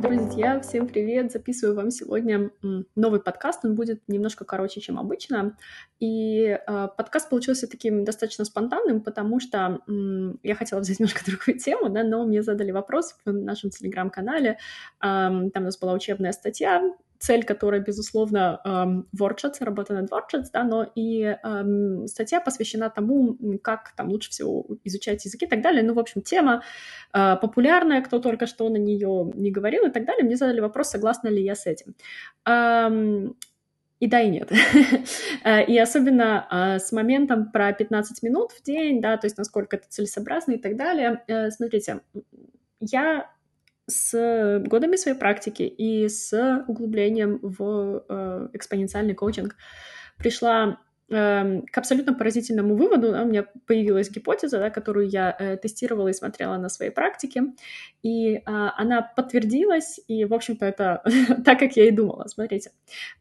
Друзья, 0.00 0.60
всем 0.62 0.86
привет! 0.86 1.32
Записываю 1.32 1.74
вам 1.74 1.90
сегодня 1.90 2.52
новый 2.94 3.20
подкаст. 3.20 3.64
Он 3.64 3.74
будет 3.74 4.02
немножко 4.06 4.44
короче, 4.44 4.80
чем 4.80 4.96
обычно. 5.00 5.56
И 5.98 6.42
э, 6.44 6.88
подкаст 6.96 7.28
получился 7.28 7.66
таким 7.66 8.04
достаточно 8.04 8.44
спонтанным, 8.44 9.00
потому 9.00 9.40
что 9.40 9.80
э, 9.88 10.34
я 10.44 10.54
хотела 10.54 10.78
взять 10.82 11.00
немножко 11.00 11.24
другую 11.26 11.58
тему, 11.58 11.88
да, 11.88 12.04
но 12.04 12.24
мне 12.24 12.44
задали 12.44 12.70
вопрос 12.70 13.16
в 13.24 13.32
нашем 13.32 13.70
телеграм-канале. 13.70 14.50
Э, 14.50 14.56
там 15.00 15.50
у 15.56 15.60
нас 15.62 15.76
была 15.78 15.94
учебная 15.94 16.30
статья 16.30 16.80
цель 17.18 17.44
которая, 17.44 17.80
безусловно, 17.80 18.60
эм, 18.64 19.08
WordChats, 19.18 19.56
работа 19.60 19.94
над 19.94 20.10
WordChats, 20.10 20.46
да, 20.52 20.64
но 20.64 20.90
и 20.94 21.22
эм, 21.22 22.06
статья 22.06 22.40
посвящена 22.40 22.90
тому, 22.90 23.36
как 23.62 23.92
там 23.96 24.08
лучше 24.08 24.30
всего 24.30 24.66
изучать 24.84 25.24
языки 25.24 25.46
и 25.46 25.48
так 25.48 25.62
далее. 25.62 25.82
Ну, 25.82 25.94
в 25.94 25.98
общем, 25.98 26.22
тема 26.22 26.62
э, 27.12 27.36
популярная, 27.40 28.02
кто 28.02 28.18
только 28.18 28.46
что 28.46 28.68
на 28.68 28.76
нее 28.76 29.32
не 29.34 29.50
говорил 29.50 29.86
и 29.86 29.90
так 29.90 30.04
далее. 30.04 30.24
Мне 30.24 30.36
задали 30.36 30.60
вопрос, 30.60 30.90
согласна 30.90 31.28
ли 31.28 31.42
я 31.42 31.54
с 31.54 31.66
этим. 31.66 31.94
Эм, 32.46 33.36
и 34.00 34.06
да, 34.06 34.20
и 34.20 34.30
нет. 34.30 34.50
Э, 35.44 35.64
и 35.64 35.78
особенно 35.78 36.46
э, 36.50 36.78
с 36.78 36.92
моментом 36.92 37.50
про 37.50 37.72
15 37.72 38.22
минут 38.22 38.52
в 38.52 38.62
день, 38.62 39.00
да, 39.00 39.16
то 39.16 39.26
есть 39.26 39.38
насколько 39.38 39.76
это 39.76 39.88
целесообразно 39.88 40.52
и 40.52 40.58
так 40.58 40.76
далее. 40.76 41.22
Э, 41.26 41.50
смотрите, 41.50 42.00
я 42.80 43.30
с 43.88 44.60
годами 44.66 44.96
своей 44.96 45.16
практики 45.16 45.62
и 45.62 46.08
с 46.08 46.64
углублением 46.68 47.38
в 47.42 48.04
э, 48.08 48.48
экспоненциальный 48.52 49.14
коучинг. 49.14 49.56
Пришла 50.18 50.78
к 51.08 51.72
абсолютно 51.74 52.12
поразительному 52.12 52.76
выводу. 52.76 53.08
У 53.08 53.24
меня 53.24 53.46
появилась 53.66 54.10
гипотеза, 54.10 54.58
да, 54.58 54.70
которую 54.70 55.08
я 55.08 55.34
э, 55.38 55.56
тестировала 55.56 56.08
и 56.08 56.12
смотрела 56.12 56.58
на 56.58 56.68
своей 56.68 56.90
практике, 56.90 57.44
и 58.02 58.34
э, 58.34 58.40
она 58.44 59.00
подтвердилась, 59.02 60.00
и, 60.06 60.26
в 60.26 60.34
общем-то, 60.34 60.66
это 60.66 61.02
так, 61.44 61.58
как 61.58 61.76
я 61.76 61.88
и 61.88 61.90
думала. 61.90 62.26
Смотрите, 62.26 62.72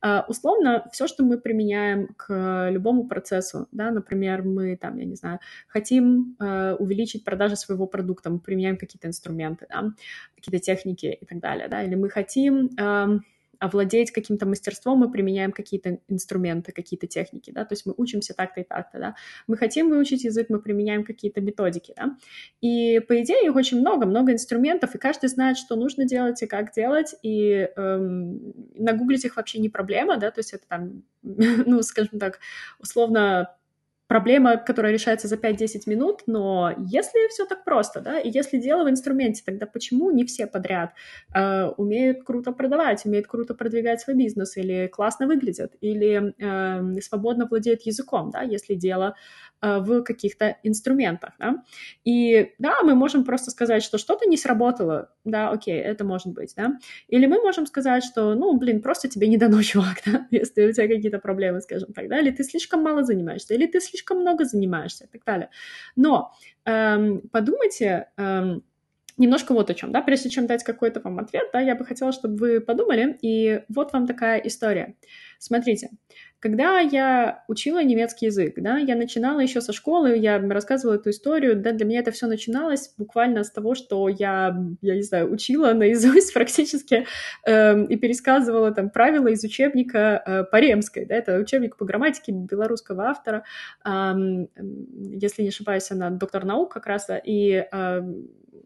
э, 0.04 0.22
условно, 0.28 0.90
все, 0.92 1.08
что 1.08 1.24
мы 1.24 1.38
применяем 1.40 2.10
к 2.18 2.70
любому 2.72 3.08
процессу, 3.08 3.68
да, 3.72 3.90
например, 3.92 4.44
мы 4.44 4.76
там, 4.76 4.98
я 4.98 5.06
не 5.06 5.16
знаю, 5.16 5.40
хотим 5.70 6.36
э, 6.42 6.74
увеличить 6.74 7.24
продажи 7.24 7.56
своего 7.56 7.88
продукта, 7.88 8.30
мы 8.30 8.40
применяем 8.40 8.78
какие-то 8.78 9.08
инструменты, 9.08 9.66
да, 9.70 9.92
какие-то 10.36 10.60
техники 10.60 11.18
и 11.22 11.26
так 11.26 11.40
далее, 11.40 11.70
да, 11.70 11.84
или 11.84 11.96
мы 11.96 12.10
хотим 12.10 12.70
э, 12.78 13.20
овладеть 13.60 14.12
каким-то 14.12 14.46
мастерством, 14.46 15.00
мы 15.00 15.12
применяем 15.12 15.52
какие-то 15.52 16.00
инструменты, 16.08 16.72
какие-то 16.72 17.08
техники, 17.08 17.52
да, 17.52 17.66
то 17.66 17.74
есть 17.74 17.86
мы 17.86 17.94
учимся 17.98 18.34
так-то 18.34 18.62
и 18.62 18.64
так-то, 18.64 19.00
да. 19.00 19.16
Мы 19.48 19.58
хотим 19.58 19.90
выучить 19.90 20.24
язык, 20.24 20.48
мы 20.50 20.60
применяем 20.60 21.04
какие-то 21.04 21.42
методики, 21.42 21.94
да. 21.96 22.18
И, 22.62 23.00
по 23.00 23.22
идее, 23.22 23.46
их 23.46 23.56
очень 23.56 23.80
много, 23.80 24.06
много 24.06 24.34
инструментов, 24.34 24.96
и 24.96 24.98
каждый 24.98 25.30
знает, 25.30 25.58
что 25.58 25.76
нужно 25.76 26.06
делать 26.06 26.42
и 26.42 26.48
как 26.48 26.74
делать, 26.74 27.16
и 27.24 27.70
эм, 27.76 28.54
нагуглить 28.76 29.26
их 29.26 29.38
вообще 29.38 29.60
не 29.60 29.70
проблема, 29.70 30.18
да, 30.18 30.32
то 30.32 30.40
есть 30.40 30.54
это 30.54 30.66
там, 30.68 31.04
ну, 31.24 31.82
скажем 31.82 32.20
так, 32.20 32.40
условно 32.80 33.57
проблема, 34.08 34.58
которая 34.58 34.94
решается 34.94 35.28
за 35.28 35.36
5-10 35.36 35.84
минут, 35.86 36.24
но 36.28 36.74
если 36.78 37.28
все 37.30 37.46
так 37.46 37.64
просто, 37.66 38.00
да, 38.00 38.20
и 38.20 38.30
если 38.30 38.58
дело 38.58 38.86
в 38.86 38.90
инструменте, 38.90 39.44
тогда 39.46 39.66
почему 39.66 40.12
не 40.12 40.26
все 40.26 40.48
подряд 40.48 40.94
э, 41.36 41.66
умеют 41.78 42.24
круто 42.24 42.54
продавать, 42.54 43.06
умеют 43.06 43.28
круто 43.28 43.54
продвигать 43.54 44.02
свой 44.02 44.16
бизнес, 44.16 44.56
или 44.58 44.88
классно 44.88 45.28
выглядят, 45.28 45.74
или 45.82 46.34
э, 46.40 47.02
свободно 47.02 47.48
владеют 47.50 47.82
языком, 47.82 48.32
да, 48.32 48.42
если 48.42 48.76
дело 48.76 49.16
э, 49.62 49.80
в 49.80 50.04
каких-то 50.04 50.58
инструментах, 50.64 51.34
да. 51.38 51.64
И 52.06 52.54
да, 52.60 52.82
мы 52.84 52.96
можем 52.96 53.26
просто 53.26 53.52
сказать, 53.52 53.84
что 53.84 53.98
что-то 53.98 54.26
не 54.26 54.38
сработало, 54.38 55.10
да, 55.26 55.50
окей, 55.50 55.80
это 55.80 56.06
может 56.06 56.28
быть, 56.28 56.54
да. 56.56 56.80
Или 57.10 57.26
мы 57.26 57.42
можем 57.42 57.66
сказать, 57.66 58.06
что, 58.06 58.36
ну, 58.36 58.58
блин, 58.58 58.82
просто 58.82 59.10
тебе 59.10 59.28
не 59.28 59.38
дано, 59.38 59.62
чувак, 59.62 59.98
да, 60.06 60.28
если 60.32 60.66
у 60.66 60.72
тебя 60.72 60.88
какие-то 60.88 61.20
проблемы, 61.20 61.60
скажем 61.60 61.92
так, 61.92 62.08
да, 62.08 62.20
или 62.20 62.32
ты 62.32 62.46
слишком 62.46 62.82
мало 62.82 63.04
занимаешься, 63.04 63.54
или 63.54 63.66
ты 63.68 63.82
слишком 63.82 63.97
слишком 63.98 64.20
много 64.20 64.46
занимаешься 64.46 65.06
и 65.06 65.08
так 65.08 65.24
далее. 65.26 65.50
Но 65.96 66.34
эм, 66.66 67.22
подумайте, 67.32 68.10
эм, 68.18 68.64
немножко 69.18 69.54
вот 69.54 69.70
о 69.70 69.74
чем, 69.74 69.92
да, 69.92 70.02
прежде 70.02 70.30
чем 70.30 70.48
дать 70.48 70.64
какой-то 70.64 71.00
вам 71.02 71.20
ответ, 71.20 71.50
да, 71.52 71.60
я 71.60 71.76
бы 71.76 71.86
хотела, 71.86 72.12
чтобы 72.12 72.36
вы 72.38 72.62
подумали, 72.62 73.18
и 73.22 73.64
вот 73.70 73.94
вам 73.94 74.06
такая 74.08 74.40
история. 74.40 74.96
Смотрите, 75.40 75.90
когда 76.40 76.80
я 76.80 77.44
учила 77.48 77.84
немецкий 77.84 78.28
язык, 78.28 78.54
да, 78.58 78.78
я 78.78 78.96
начинала 78.96 79.40
еще 79.40 79.60
со 79.60 79.74
школы, 79.74 80.16
я 80.18 80.40
рассказывала 80.40 80.96
эту 80.96 81.10
историю, 81.10 81.56
да, 81.56 81.72
для 81.72 81.86
меня 81.86 82.00
это 82.02 82.12
все 82.12 82.28
начиналось 82.28 82.94
буквально 82.98 83.44
с 83.44 83.52
того, 83.52 83.74
что 83.74 84.08
я, 84.08 84.56
я 84.82 84.96
не 84.96 85.02
знаю, 85.02 85.32
учила 85.32 85.74
наизусть 85.74 86.34
практически 86.34 87.08
э, 87.46 87.86
и 87.86 87.96
пересказывала 87.96 88.72
там 88.72 88.90
правила 88.90 89.28
из 89.28 89.44
учебника 89.44 90.22
э, 90.26 90.44
по 90.44 90.58
ремской, 90.58 91.06
да, 91.06 91.16
это 91.16 91.38
учебник 91.38 91.76
по 91.76 91.86
грамматике 91.86 92.32
белорусского 92.32 93.06
автора, 93.06 93.44
э, 93.84 94.14
если 95.20 95.42
не 95.42 95.50
ошибаюсь, 95.50 95.90
она 95.92 96.12
доктор 96.12 96.46
наук 96.46 96.72
как 96.72 96.86
раз, 96.86 97.08
и 97.24 97.66
э, 97.72 98.02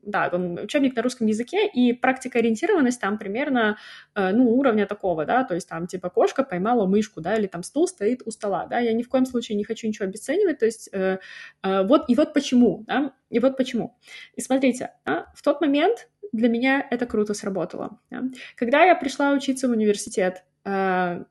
да, 0.01 0.29
он 0.31 0.59
учебник 0.59 0.95
на 0.95 1.01
русском 1.01 1.27
языке, 1.27 1.67
и 1.67 1.93
практика 1.93 2.39
ориентированность 2.39 2.99
там 3.01 3.17
примерно, 3.17 3.77
э, 4.15 4.31
ну, 4.31 4.51
уровня 4.51 4.85
такого, 4.85 5.25
да, 5.25 5.43
то 5.43 5.55
есть 5.55 5.67
там 5.67 5.87
типа 5.87 6.09
кошка 6.09 6.43
поймала 6.43 6.85
мышку, 6.85 7.21
да, 7.21 7.35
или 7.35 7.47
там 7.47 7.63
стул 7.63 7.87
стоит 7.87 8.21
у 8.25 8.31
стола, 8.31 8.65
да, 8.65 8.79
я 8.79 8.93
ни 8.93 9.03
в 9.03 9.09
коем 9.09 9.25
случае 9.25 9.57
не 9.57 9.63
хочу 9.63 9.87
ничего 9.87 10.05
обесценивать, 10.07 10.59
то 10.59 10.65
есть 10.65 10.89
э, 10.91 11.19
э, 11.63 11.83
вот, 11.83 12.05
и 12.07 12.15
вот 12.15 12.33
почему, 12.33 12.83
да, 12.87 13.13
и 13.29 13.39
вот 13.39 13.57
почему. 13.57 13.97
И 14.35 14.41
смотрите, 14.41 14.91
да, 15.05 15.31
в 15.35 15.41
тот 15.41 15.61
момент 15.61 16.09
для 16.31 16.49
меня 16.49 16.85
это 16.89 17.05
круто 17.05 17.33
сработало. 17.33 17.99
Да. 18.09 18.23
Когда 18.55 18.83
я 18.83 18.95
пришла 18.95 19.31
учиться 19.31 19.67
в 19.67 19.71
университет, 19.71 20.43
э, 20.65 21.23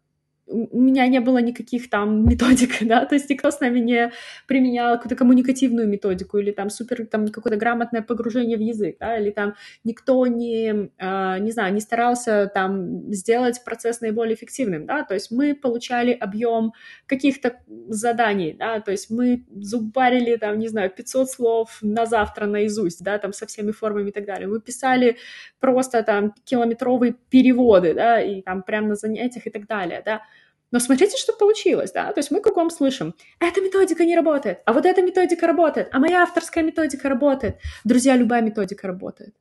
у 0.51 0.81
меня 0.81 1.07
не 1.07 1.21
было 1.21 1.39
никаких 1.39 1.89
там 1.91 2.29
методик, 2.29 2.79
да, 2.81 3.05
то 3.07 3.15
есть 3.15 3.31
никто 3.31 3.51
с 3.51 3.61
нами 3.61 3.79
не 3.79 4.13
применял 4.47 4.97
какую-то 4.97 5.17
коммуникативную 5.17 5.89
методику 5.89 6.39
или 6.39 6.51
там 6.51 6.71
супер, 6.71 7.07
там 7.07 7.29
какое-то 7.29 7.59
грамотное 7.59 8.03
погружение 8.03 8.57
в 8.57 8.61
язык, 8.61 8.97
да, 8.99 9.19
или 9.19 9.31
там 9.31 9.55
никто 9.85 10.27
не, 10.27 10.91
э, 10.99 11.39
не 11.39 11.51
знаю, 11.53 11.73
не 11.73 11.81
старался 11.81 12.51
там 12.53 13.13
сделать 13.13 13.63
процесс 13.65 14.01
наиболее 14.01 14.35
эффективным, 14.35 14.87
да, 14.87 15.05
то 15.05 15.15
есть 15.15 15.31
мы 15.31 15.55
получали 15.55 16.13
объем 16.13 16.73
каких-то 17.07 17.57
заданий, 17.89 18.53
да, 18.59 18.81
то 18.81 18.91
есть 18.91 19.11
мы 19.11 19.45
зубарили 19.55 20.37
там, 20.37 20.59
не 20.59 20.69
знаю, 20.69 20.91
500 20.91 21.31
слов 21.31 21.79
на 21.83 22.07
завтра 22.07 22.47
наизусть, 22.47 23.03
да, 23.05 23.19
там 23.19 23.33
со 23.33 23.47
всеми 23.47 23.71
формами 23.71 24.09
и 24.09 24.13
так 24.13 24.27
далее, 24.27 24.49
мы 24.49 24.61
писали 24.61 25.17
просто 25.61 26.03
там 26.03 26.35
километровые 26.45 27.15
переводы, 27.31 27.95
да, 27.95 28.21
и 28.21 28.43
там 28.43 28.63
прямо 28.63 28.89
на 28.89 28.95
занятиях 28.97 29.47
и 29.47 29.51
так 29.51 29.67
далее, 29.67 30.03
да, 30.05 30.23
но 30.71 30.79
смотрите, 30.79 31.17
что 31.17 31.33
получилось, 31.33 31.93
да, 31.93 32.13
то 32.13 32.19
есть 32.19 32.31
мы 32.31 32.41
кругом 32.41 32.71
слышим, 32.71 33.15
эта 33.41 33.61
методика 33.61 34.05
не 34.05 34.17
работает, 34.17 34.61
а 34.67 34.73
вот 34.73 34.87
эта 34.87 35.03
методика 35.03 35.47
работает, 35.47 35.89
а 35.93 35.99
моя 35.99 36.23
авторская 36.23 36.63
методика 36.65 37.09
работает. 37.09 37.59
Друзья, 37.85 38.17
любая 38.17 38.43
методика 38.43 38.87
работает. 38.87 39.35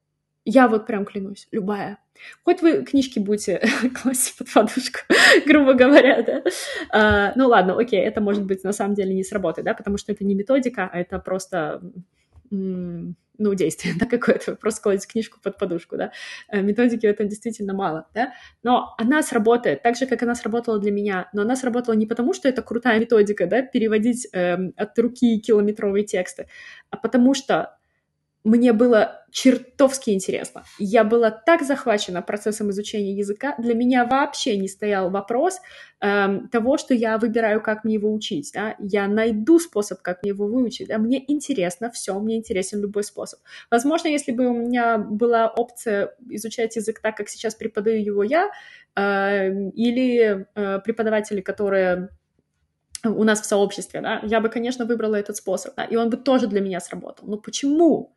Я 0.45 0.67
вот 0.67 0.87
прям 0.87 1.05
клянусь, 1.05 1.47
любая. 1.51 1.99
Хоть 2.43 2.61
вы 2.61 2.83
книжки 2.83 3.19
будете 3.19 3.61
класть 4.01 4.37
под 4.37 4.51
подушку, 4.51 4.99
грубо 5.45 5.73
говоря, 5.73 6.23
да. 6.23 6.43
А, 6.89 7.33
ну 7.35 7.47
ладно, 7.47 7.79
окей, 7.79 7.99
это 7.99 8.21
может 8.21 8.45
быть 8.45 8.63
на 8.63 8.73
самом 8.73 8.95
деле 8.95 9.13
не 9.13 9.23
сработает, 9.23 9.65
да, 9.65 9.73
потому 9.73 9.97
что 9.97 10.11
это 10.11 10.25
не 10.25 10.35
методика, 10.35 10.89
а 10.91 10.99
это 10.99 11.19
просто 11.19 11.81
ну, 13.39 13.53
действие, 13.55 13.95
да, 13.99 14.05
какое-то, 14.05 14.55
просто 14.55 14.81
кладете 14.81 15.07
книжку 15.07 15.39
под 15.41 15.57
подушку, 15.57 15.97
да, 15.97 16.11
э, 16.49 16.61
методики 16.61 17.07
в 17.07 17.09
этом 17.09 17.27
действительно 17.27 17.73
мало, 17.73 18.07
да, 18.13 18.33
но 18.63 18.93
она 18.97 19.23
сработает, 19.23 19.81
так 19.81 19.95
же, 19.95 20.05
как 20.05 20.21
она 20.21 20.35
сработала 20.35 20.79
для 20.79 20.91
меня, 20.91 21.29
но 21.33 21.41
она 21.41 21.55
сработала 21.55 21.95
не 21.95 22.05
потому, 22.05 22.33
что 22.33 22.47
это 22.47 22.61
крутая 22.61 22.99
методика, 22.99 23.47
да, 23.47 23.61
переводить 23.61 24.27
э, 24.33 24.57
от 24.75 24.99
руки 24.99 25.39
километровые 25.39 26.05
тексты, 26.05 26.47
а 26.91 26.97
потому 26.97 27.33
что 27.33 27.78
мне 28.49 28.73
было 28.73 29.23
чертовски 29.31 30.09
интересно. 30.09 30.63
Я 30.79 31.03
была 31.03 31.29
так 31.29 31.61
захвачена 31.61 32.21
процессом 32.21 32.71
изучения 32.71 33.13
языка. 33.13 33.55
Для 33.59 33.75
меня 33.75 34.05
вообще 34.05 34.57
не 34.57 34.67
стоял 34.67 35.11
вопрос 35.11 35.59
эм, 36.01 36.49
того, 36.49 36.77
что 36.77 36.93
я 36.93 37.17
выбираю, 37.17 37.61
как 37.61 37.83
мне 37.83 37.93
его 37.95 38.11
учить. 38.11 38.51
Да? 38.53 38.75
Я 38.79 39.07
найду 39.07 39.59
способ, 39.59 40.01
как 40.01 40.23
мне 40.23 40.29
его 40.29 40.47
выучить. 40.47 40.87
Да? 40.87 40.97
Мне 40.97 41.23
интересно 41.31 41.91
все, 41.91 42.19
мне 42.19 42.37
интересен 42.37 42.81
любой 42.81 43.03
способ. 43.03 43.39
Возможно, 43.69 44.07
если 44.07 44.31
бы 44.31 44.47
у 44.47 44.53
меня 44.53 44.97
была 44.97 45.47
опция 45.47 46.15
изучать 46.29 46.75
язык 46.75 46.99
так, 46.99 47.15
как 47.15 47.29
сейчас 47.29 47.53
преподаю 47.53 48.03
его 48.03 48.23
я, 48.23 48.49
э, 48.95 49.69
или 49.73 50.47
э, 50.55 50.79
преподаватели, 50.79 51.41
которые 51.41 52.09
у 53.05 53.23
нас 53.23 53.41
в 53.41 53.45
сообществе, 53.45 54.01
да, 54.01 54.19
я 54.23 54.41
бы, 54.41 54.49
конечно, 54.49 54.85
выбрала 54.85 55.15
этот 55.15 55.37
способ, 55.37 55.75
да, 55.75 55.85
и 55.85 55.95
он 55.95 56.09
бы 56.09 56.17
тоже 56.17 56.47
для 56.47 56.61
меня 56.61 56.79
сработал. 56.79 57.27
Но 57.27 57.37
почему? 57.37 58.13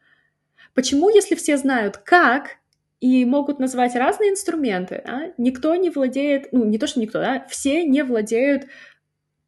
Почему, 0.74 1.08
если 1.08 1.34
все 1.34 1.56
знают 1.56 1.96
как, 1.98 2.58
и 3.02 3.24
могут 3.24 3.58
назвать 3.58 3.96
разные 3.96 4.30
инструменты, 4.30 5.02
да, 5.04 5.32
никто 5.36 5.74
не 5.74 5.90
владеет, 5.90 6.52
ну, 6.52 6.64
не 6.64 6.78
то, 6.78 6.86
что 6.86 7.00
никто, 7.00 7.18
да, 7.18 7.44
все 7.48 7.84
не 7.84 8.04
владеют 8.04 8.66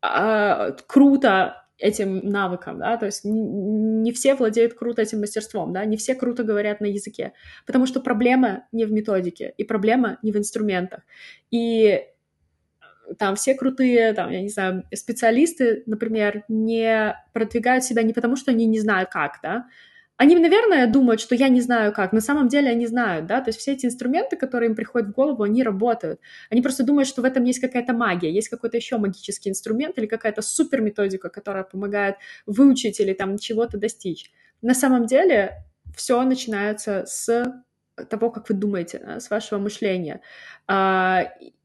а, 0.02 0.72
круто 0.88 1.64
этим 1.78 2.18
навыкам, 2.18 2.78
да, 2.78 2.96
то 2.96 3.06
есть 3.06 3.20
не 3.24 4.10
все 4.12 4.34
владеют 4.34 4.74
круто 4.74 5.02
этим 5.02 5.20
мастерством, 5.20 5.72
да, 5.72 5.84
не 5.84 5.96
все 5.96 6.16
круто 6.16 6.42
говорят 6.42 6.80
на 6.80 6.86
языке, 6.86 7.32
потому 7.64 7.86
что 7.86 8.00
проблема 8.00 8.66
не 8.72 8.86
в 8.86 8.92
методике, 8.92 9.54
и 9.56 9.62
проблема 9.62 10.18
не 10.22 10.32
в 10.32 10.36
инструментах. 10.36 11.02
И 11.52 11.86
э, 11.86 12.04
там 13.18 13.36
все 13.36 13.54
крутые, 13.54 14.12
там, 14.14 14.30
я 14.30 14.40
не 14.40 14.48
знаю, 14.48 14.84
специалисты, 14.92 15.84
например, 15.86 16.44
не 16.48 17.16
продвигают 17.32 17.84
себя 17.84 18.02
не 18.02 18.12
потому, 18.12 18.34
что 18.34 18.50
они 18.50 18.66
не 18.66 18.80
знают 18.80 19.10
как, 19.10 19.38
да, 19.42 19.66
они, 20.24 20.36
наверное, 20.36 20.86
думают, 20.86 21.20
что 21.20 21.34
я 21.34 21.48
не 21.48 21.60
знаю 21.60 21.92
как. 21.92 22.12
На 22.12 22.20
самом 22.20 22.48
деле 22.48 22.70
они 22.70 22.86
знают, 22.86 23.26
да, 23.26 23.42
то 23.42 23.50
есть 23.50 23.60
все 23.60 23.72
эти 23.72 23.84
инструменты, 23.84 24.36
которые 24.36 24.70
им 24.70 24.76
приходят 24.76 25.08
в 25.08 25.12
голову, 25.12 25.42
они 25.42 25.62
работают. 25.62 26.18
Они 26.50 26.62
просто 26.62 26.82
думают, 26.82 27.08
что 27.08 27.20
в 27.20 27.26
этом 27.26 27.44
есть 27.44 27.60
какая-то 27.60 27.92
магия, 27.92 28.32
есть 28.32 28.48
какой-то 28.48 28.78
еще 28.78 28.96
магический 28.96 29.50
инструмент 29.50 29.98
или 29.98 30.06
какая-то 30.06 30.40
супер 30.40 30.80
методика, 30.80 31.28
которая 31.28 31.62
помогает 31.64 32.16
выучить 32.46 33.00
или 33.00 33.12
там 33.12 33.36
чего-то 33.36 33.76
достичь. 33.76 34.32
На 34.62 34.74
самом 34.74 35.04
деле 35.04 35.62
все 35.94 36.22
начинается 36.22 37.04
с 37.06 37.44
того, 38.08 38.30
как 38.30 38.48
вы 38.48 38.54
думаете, 38.54 39.20
с 39.20 39.30
вашего 39.30 39.58
мышления. 39.58 40.20
А, 40.66 41.24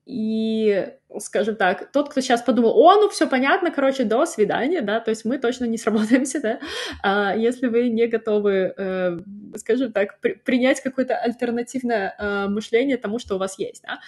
и, 0.09 0.87
скажем 1.19 1.55
так, 1.55 1.91
тот, 1.91 2.09
кто 2.09 2.19
сейчас 2.19 2.41
подумал, 2.41 2.71
о, 2.75 2.95
ну 2.95 3.09
все 3.09 3.27
понятно, 3.27 3.69
короче, 3.69 4.05
до 4.05 4.25
свидания, 4.25 4.81
да, 4.81 4.99
то 4.99 5.11
есть 5.11 5.23
мы 5.23 5.37
точно 5.37 5.65
не 5.65 5.77
сработаемся, 5.77 6.41
да, 6.41 6.59
а 7.03 7.35
если 7.35 7.67
вы 7.67 7.89
не 7.89 8.07
готовы, 8.07 8.73
э, 8.75 9.19
скажем 9.57 9.91
так, 9.91 10.19
при, 10.19 10.33
принять 10.33 10.81
какое-то 10.81 11.15
альтернативное 11.15 12.15
э, 12.17 12.47
мышление 12.47 12.97
тому, 12.97 13.19
что 13.19 13.35
у 13.35 13.37
вас 13.37 13.59
есть, 13.59 13.83
да. 13.83 13.99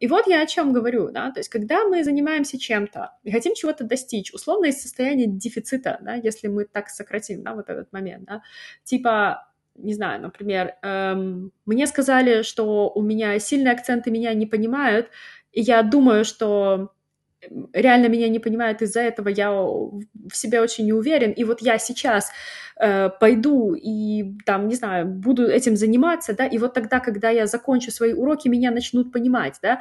И 0.00 0.06
вот 0.08 0.26
я 0.26 0.42
о 0.42 0.46
чем 0.46 0.72
говорю, 0.72 1.10
да, 1.12 1.30
то 1.30 1.40
есть 1.40 1.50
когда 1.50 1.84
мы 1.84 2.02
занимаемся 2.02 2.58
чем-то 2.58 3.12
и 3.22 3.30
хотим 3.30 3.54
чего-то 3.54 3.84
достичь, 3.84 4.34
условно 4.34 4.66
из 4.66 4.82
состояния 4.82 5.26
дефицита, 5.26 5.98
да, 6.00 6.14
если 6.14 6.48
мы 6.48 6.64
так 6.64 6.88
сократим, 6.88 7.42
да, 7.42 7.54
вот 7.54 7.68
этот 7.68 7.92
момент, 7.92 8.24
да, 8.24 8.42
типа 8.82 9.49
не 9.76 9.94
знаю, 9.94 10.20
например, 10.22 10.74
эм, 10.82 11.52
мне 11.66 11.86
сказали, 11.86 12.42
что 12.42 12.90
у 12.94 13.02
меня 13.02 13.38
сильные 13.38 13.72
акценты 13.72 14.10
меня 14.10 14.34
не 14.34 14.46
понимают, 14.46 15.08
и 15.52 15.60
я 15.60 15.82
думаю, 15.82 16.24
что 16.24 16.92
реально 17.72 18.08
меня 18.08 18.28
не 18.28 18.38
понимают, 18.38 18.82
из-за 18.82 19.00
этого 19.00 19.28
я 19.28 19.50
в 19.50 20.00
себе 20.32 20.60
очень 20.60 20.84
не 20.84 20.92
уверен, 20.92 21.32
и 21.32 21.44
вот 21.44 21.62
я 21.62 21.78
сейчас 21.78 22.30
э, 22.78 23.08
пойду 23.20 23.74
и 23.74 24.36
там, 24.44 24.68
не 24.68 24.74
знаю, 24.74 25.06
буду 25.06 25.46
этим 25.46 25.76
заниматься, 25.76 26.34
да, 26.34 26.46
и 26.46 26.58
вот 26.58 26.74
тогда, 26.74 27.00
когда 27.00 27.30
я 27.30 27.46
закончу 27.46 27.90
свои 27.90 28.12
уроки, 28.12 28.48
меня 28.48 28.70
начнут 28.70 29.12
понимать, 29.12 29.58
да, 29.62 29.80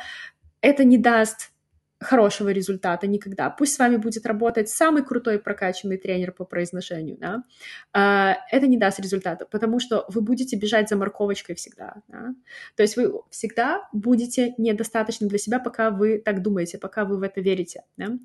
это 0.62 0.84
не 0.84 0.98
даст 0.98 1.52
хорошего 2.00 2.50
результата 2.50 3.08
никогда. 3.08 3.50
Пусть 3.50 3.74
с 3.74 3.80
вами 3.80 3.98
будет 3.98 4.26
работать 4.26 4.70
самый 4.70 5.04
крутой 5.04 5.38
прокачанный 5.38 5.98
тренер 5.98 6.32
по 6.32 6.46
произношению, 6.46 7.18
да, 7.18 7.44
а, 7.92 8.38
это 8.52 8.68
не 8.68 8.78
даст 8.78 9.00
результата, 9.00 9.46
потому 9.46 9.80
что 9.80 10.06
вы 10.08 10.22
будете 10.22 10.56
бежать 10.56 10.88
за 10.88 10.96
морковочкой 10.96 11.56
всегда, 11.56 11.96
да? 12.08 12.34
то 12.76 12.84
есть 12.84 12.96
вы 12.96 13.22
всегда 13.30 13.88
будете 13.92 14.54
недостаточно 14.58 15.28
для 15.28 15.38
себя, 15.38 15.60
пока 15.60 15.90
вы 15.90 16.20
так 16.20 16.42
думаете, 16.42 16.78
пока 16.78 17.04
вы 17.04 17.18
в 17.18 17.24
это 17.24 17.42
верите, 17.42 17.84
да? 17.98 18.18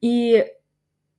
и 0.00 0.46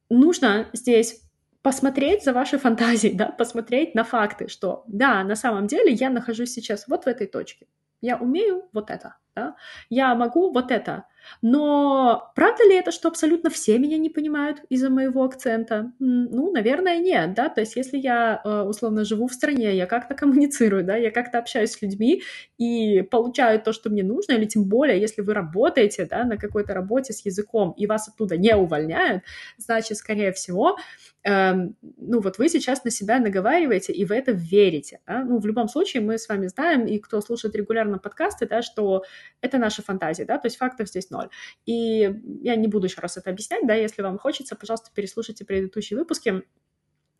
нужно 0.09 0.69
здесь 0.71 1.21
посмотреть 1.61 2.23
за 2.23 2.31
вашей 2.31 2.59
фантазией, 2.59 3.13
да, 3.13 3.25
посмотреть 3.27 3.93
на 3.93 4.05
факты, 4.05 4.47
что 4.47 4.85
да, 4.87 5.21
на 5.25 5.35
самом 5.35 5.67
деле 5.67 5.91
я 5.91 6.09
нахожусь 6.09 6.53
сейчас 6.53 6.87
вот 6.87 7.03
в 7.03 7.07
этой 7.07 7.27
точке, 7.27 7.67
я 7.99 8.15
умею 8.17 8.69
вот 8.71 8.89
это, 8.89 9.17
да? 9.39 9.56
я 9.89 10.15
могу 10.15 10.51
вот 10.51 10.71
это. 10.71 11.06
Но 11.41 12.31
правда 12.36 12.63
ли 12.63 12.75
это, 12.75 12.91
что 12.91 13.07
абсолютно 13.07 13.50
все 13.50 13.77
меня 13.77 13.97
не 13.97 14.09
понимают 14.09 14.59
из-за 14.69 14.89
моего 14.89 15.24
акцента? 15.24 15.91
Ну, 16.00 16.51
наверное, 16.51 16.97
нет, 16.97 17.33
да, 17.33 17.50
то 17.50 17.62
есть 17.62 17.75
если 17.75 17.97
я, 17.97 18.41
э, 18.44 18.62
условно, 18.62 19.06
живу 19.06 19.27
в 19.27 19.33
стране, 19.33 19.75
я 19.75 19.86
как-то 19.86 20.15
коммуницирую, 20.15 20.83
да, 20.83 20.95
я 20.95 21.12
как-то 21.12 21.39
общаюсь 21.39 21.71
с 21.71 21.81
людьми 21.81 22.24
и 22.57 23.01
получаю 23.01 23.62
то, 23.62 23.74
что 23.74 23.89
мне 23.89 24.03
нужно, 24.03 24.33
или 24.33 24.45
тем 24.45 24.63
более, 24.65 25.00
если 25.00 25.21
вы 25.21 25.33
работаете, 25.33 26.06
да, 26.06 26.24
на 26.24 26.38
какой-то 26.38 26.74
работе 26.74 27.13
с 27.13 27.25
языком, 27.25 27.74
и 27.77 27.85
вас 27.85 28.07
оттуда 28.07 28.38
не 28.38 28.56
увольняют, 28.56 29.24
значит, 29.57 29.97
скорее 29.97 30.31
всего, 30.31 30.77
эм, 31.24 31.75
ну, 31.97 32.21
вот 32.21 32.38
вы 32.38 32.50
сейчас 32.50 32.83
на 32.83 32.92
себя 32.92 33.19
наговариваете, 33.19 33.94
и 33.94 34.06
вы 34.06 34.15
это 34.15 34.31
верите, 34.31 35.00
да? 35.07 35.24
ну, 35.24 35.39
в 35.39 35.45
любом 35.45 35.68
случае 35.68 36.01
мы 36.01 36.18
с 36.18 36.27
вами 36.27 36.47
знаем, 36.47 36.85
и 36.85 36.97
кто 37.00 37.21
слушает 37.21 37.56
регулярно 37.56 37.97
подкасты, 37.97 38.47
да, 38.47 38.62
что 38.62 39.03
это 39.41 39.57
наша 39.57 39.81
фантазия, 39.81 40.25
да, 40.25 40.37
то 40.37 40.47
есть 40.47 40.57
фактов 40.57 40.87
здесь 40.89 41.09
ноль. 41.09 41.29
И 41.65 42.13
я 42.41 42.55
не 42.55 42.67
буду 42.67 42.87
еще 42.87 43.01
раз 43.01 43.17
это 43.17 43.29
объяснять, 43.29 43.65
да, 43.67 43.73
если 43.73 44.01
вам 44.01 44.17
хочется, 44.17 44.55
пожалуйста, 44.55 44.91
переслушайте 44.93 45.45
предыдущие 45.45 45.97
выпуски, 45.97 46.43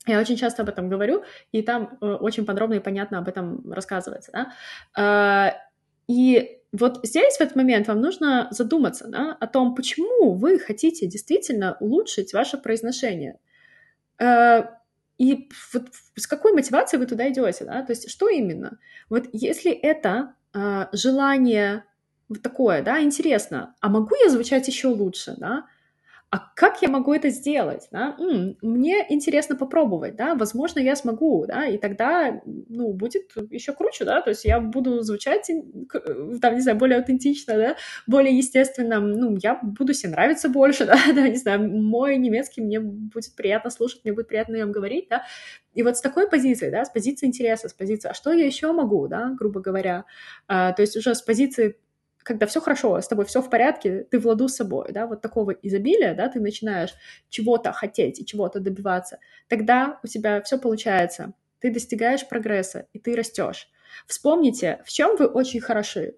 я 0.06 0.19
очень 0.19 0.38
часто 0.38 0.63
об 0.63 0.69
этом 0.69 0.89
говорю, 0.89 1.23
и 1.51 1.61
там 1.61 1.97
э, 2.01 2.06
очень 2.06 2.45
подробно 2.45 2.75
и 2.75 2.79
понятно 2.79 3.19
об 3.19 3.27
этом 3.27 3.71
рассказывается, 3.71 4.31
да. 4.31 5.51
Э, 5.53 5.69
и 6.07 6.59
вот 6.71 7.00
здесь 7.03 7.38
в 7.38 7.41
этот 7.41 7.56
момент 7.56 7.88
вам 7.88 8.01
нужно 8.01 8.47
задуматься 8.51 9.07
да, 9.07 9.38
о 9.39 9.47
том, 9.47 9.75
почему 9.75 10.33
вы 10.33 10.59
хотите 10.59 11.07
действительно 11.07 11.77
улучшить 11.79 12.33
ваше 12.33 12.57
произношение. 12.57 13.39
Э, 14.19 14.63
и 15.17 15.50
вот 15.73 15.88
с 16.15 16.27
какой 16.27 16.53
мотивацией 16.53 17.00
вы 17.00 17.05
туда 17.05 17.29
идете, 17.29 17.65
да? 17.65 17.83
То 17.83 17.91
есть 17.91 18.09
что 18.09 18.29
именно? 18.29 18.79
Вот 19.09 19.27
если 19.33 19.71
это 19.71 20.35
э, 20.53 20.85
желание 20.94 21.83
вот 22.29 22.41
такое, 22.41 22.81
да, 22.83 23.01
интересно, 23.01 23.75
а 23.81 23.89
могу 23.89 24.15
я 24.23 24.29
звучать 24.29 24.67
еще 24.67 24.87
лучше, 24.87 25.35
да? 25.37 25.65
а 26.31 26.39
как 26.55 26.83
я 26.83 26.89
могу 26.89 27.11
это 27.13 27.29
сделать, 27.29 27.87
да? 27.91 28.15
М, 28.19 28.55
мне 28.61 29.03
интересно 29.09 29.55
попробовать, 29.55 30.15
да, 30.15 30.35
возможно, 30.35 30.79
я 30.79 30.95
смогу, 30.95 31.45
да, 31.47 31.65
и 31.65 31.79
тогда, 31.79 32.39
ну, 32.45 32.93
будет 32.93 33.31
еще 33.49 33.73
круче, 33.73 34.05
да, 34.05 34.21
то 34.21 34.29
есть 34.29 34.45
я 34.45 34.59
буду 34.59 35.01
звучать, 35.01 35.49
там, 36.41 36.55
не 36.55 36.61
знаю, 36.61 36.77
более 36.77 36.99
аутентично, 36.99 37.55
да, 37.57 37.75
более 38.05 38.37
естественно, 38.37 38.99
ну, 38.99 39.37
я 39.41 39.55
буду 39.63 39.93
себе 39.95 40.11
нравиться 40.11 40.49
больше, 40.49 40.85
да, 40.87 40.99
да, 41.15 41.27
не 41.27 41.37
знаю, 41.37 41.67
мой 41.67 42.17
немецкий 42.17 42.61
мне 42.61 42.79
будет 42.79 43.35
приятно 43.35 43.71
слушать, 43.71 44.01
мне 44.03 44.13
будет 44.13 44.27
приятно 44.27 44.53
на 44.53 44.57
нем 44.59 44.71
говорить, 44.71 45.07
да, 45.09 45.23
и 45.73 45.81
вот 45.81 45.97
с 45.97 46.01
такой 46.01 46.29
позиции, 46.29 46.69
да, 46.69 46.85
с 46.85 46.91
позиции 46.91 47.25
интереса, 47.25 47.69
с 47.69 47.73
позиции, 47.73 48.09
а 48.09 48.13
что 48.13 48.31
я 48.33 48.45
еще 48.45 48.71
могу, 48.71 49.07
да, 49.07 49.33
грубо 49.37 49.61
говоря, 49.61 50.05
а, 50.47 50.73
то 50.73 50.83
есть 50.83 50.95
уже 50.95 51.15
с 51.15 51.23
позиции 51.23 51.75
когда 52.24 52.45
все 52.45 52.62
хорошо, 52.62 53.00
с 53.00 53.07
тобой 53.07 53.25
все 53.25 53.42
в 53.42 53.50
порядке, 53.50 54.04
ты 54.04 54.19
в 54.19 54.25
ладу 54.25 54.48
с 54.48 54.56
собой, 54.56 54.92
да, 54.92 55.07
вот 55.07 55.21
такого 55.21 55.51
изобилия, 55.51 56.13
да, 56.13 56.27
ты 56.30 56.39
начинаешь 56.39 56.94
чего-то 57.30 57.71
хотеть 57.71 58.19
и 58.19 58.25
чего-то 58.25 58.60
добиваться, 58.60 59.19
тогда 59.48 60.00
у 60.04 60.07
тебя 60.07 60.42
все 60.42 60.57
получается, 60.57 61.33
ты 61.60 61.71
достигаешь 61.71 62.27
прогресса, 62.27 62.88
и 62.94 63.00
ты 63.00 63.16
растешь. 63.16 63.70
Вспомните, 64.05 64.82
в 64.86 64.89
чем 64.89 65.17
вы 65.17 65.25
очень 65.25 65.62
хороши, 65.62 66.15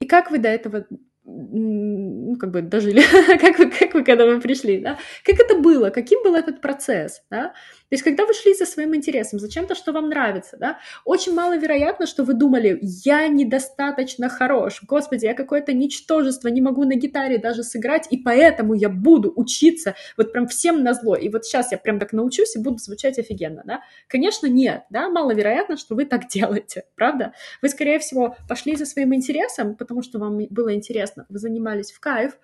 и 0.00 0.06
как 0.06 0.30
вы 0.30 0.38
до 0.38 0.48
этого 0.48 0.86
ну, 1.26 2.36
как 2.36 2.52
бы 2.52 2.62
дожили, 2.62 3.02
как, 3.40 3.58
вы, 3.58 3.70
как 3.70 3.94
вы 3.94 4.04
к 4.04 4.08
этому 4.08 4.40
пришли, 4.40 4.78
да? 4.78 4.98
Как 5.24 5.40
это 5.40 5.58
было, 5.58 5.90
каким 5.90 6.22
был 6.22 6.36
этот 6.36 6.60
процесс, 6.60 7.22
да? 7.30 7.52
То 7.88 7.94
есть, 7.94 8.02
когда 8.02 8.26
вы 8.26 8.34
шли 8.34 8.54
за 8.54 8.66
своим 8.66 8.94
интересом, 8.94 9.38
за 9.38 9.50
чем-то, 9.50 9.74
что 9.74 9.92
вам 9.92 10.08
нравится, 10.08 10.56
да, 10.56 10.78
очень 11.04 11.34
маловероятно, 11.34 12.06
что 12.06 12.24
вы 12.24 12.34
думали, 12.34 12.78
я 12.82 13.28
недостаточно 13.28 14.28
хорош, 14.28 14.82
господи, 14.82 15.26
я 15.26 15.34
какое-то 15.34 15.72
ничтожество, 15.72 16.48
не 16.48 16.60
могу 16.60 16.84
на 16.84 16.96
гитаре 16.96 17.38
даже 17.38 17.62
сыграть, 17.62 18.08
и 18.10 18.16
поэтому 18.16 18.74
я 18.74 18.88
буду 18.88 19.32
учиться 19.36 19.94
вот 20.16 20.32
прям 20.32 20.48
всем 20.48 20.82
на 20.82 20.94
зло, 20.94 21.14
и 21.14 21.28
вот 21.28 21.44
сейчас 21.44 21.72
я 21.72 21.78
прям 21.78 21.98
так 21.98 22.12
научусь 22.12 22.56
и 22.56 22.58
буду 22.58 22.78
звучать 22.78 23.18
офигенно, 23.18 23.62
да? 23.64 23.80
Конечно, 24.08 24.46
нет, 24.46 24.84
да, 24.90 25.08
маловероятно, 25.08 25.76
что 25.76 25.94
вы 25.94 26.06
так 26.06 26.26
делаете, 26.28 26.84
правда? 26.96 27.32
Вы, 27.62 27.68
скорее 27.68 27.98
всего, 27.98 28.36
пошли 28.48 28.76
за 28.76 28.86
своим 28.86 29.14
интересом, 29.14 29.76
потому 29.76 30.02
что 30.02 30.18
вам 30.18 30.38
было 30.50 30.74
интересно, 30.74 31.26
вы 31.28 31.38
занимались 31.38 31.92
в 31.92 32.00
кайф, 32.00 32.38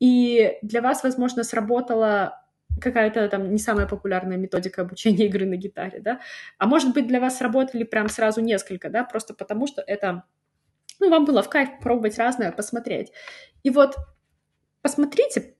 и 0.00 0.58
для 0.62 0.82
вас, 0.82 1.02
возможно, 1.02 1.44
сработала 1.44 2.43
какая-то 2.80 3.28
там 3.28 3.50
не 3.50 3.58
самая 3.58 3.86
популярная 3.86 4.36
методика 4.36 4.82
обучения 4.82 5.26
игры 5.26 5.46
на 5.46 5.56
гитаре, 5.56 6.00
да, 6.00 6.20
а 6.58 6.66
может 6.66 6.94
быть 6.94 7.06
для 7.06 7.20
вас 7.20 7.38
сработали 7.38 7.84
прям 7.84 8.08
сразу 8.08 8.40
несколько, 8.40 8.90
да, 8.90 9.04
просто 9.04 9.34
потому 9.34 9.66
что 9.66 9.82
это, 9.86 10.24
ну, 11.00 11.10
вам 11.10 11.24
было 11.24 11.42
в 11.42 11.48
кайф 11.48 11.80
пробовать 11.80 12.18
разное, 12.18 12.52
посмотреть. 12.52 13.12
И 13.62 13.70
вот 13.70 13.96
посмотрите, 14.82 15.54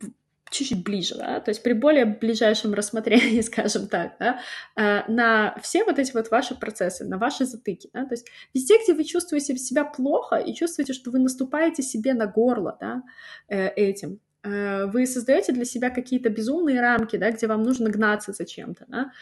чуть-чуть 0.50 0.84
ближе, 0.84 1.16
да, 1.16 1.40
то 1.40 1.50
есть 1.50 1.62
при 1.62 1.72
более 1.72 2.04
ближайшем 2.04 2.74
рассмотрении, 2.74 3.40
скажем 3.42 3.88
так, 3.88 4.16
да, 4.18 4.40
э, 4.76 5.10
на 5.10 5.56
все 5.62 5.84
вот 5.84 5.98
эти 5.98 6.12
вот 6.12 6.30
ваши 6.30 6.54
процессы, 6.54 7.04
на 7.04 7.18
ваши 7.18 7.44
затыки, 7.44 7.90
да, 7.92 8.04
то 8.04 8.14
есть 8.14 8.28
везде, 8.54 8.78
где 8.82 8.94
вы 8.94 9.04
чувствуете 9.04 9.56
себя 9.56 9.84
плохо 9.84 10.36
и 10.36 10.54
чувствуете, 10.54 10.92
что 10.92 11.10
вы 11.10 11.18
наступаете 11.18 11.82
себе 11.82 12.14
на 12.14 12.26
горло, 12.26 12.76
да, 12.80 13.02
э, 13.48 13.68
этим, 13.70 14.20
вы 14.44 15.06
создаете 15.06 15.52
для 15.52 15.64
себя 15.64 15.90
какие-то 15.90 16.28
безумные 16.28 16.80
рамки, 16.80 17.16
да, 17.16 17.30
где 17.30 17.46
вам 17.46 17.62
нужно 17.62 17.90
гнаться 17.90 18.32
за 18.32 18.44
чем-то, 18.44 18.84
да, 18.88 19.12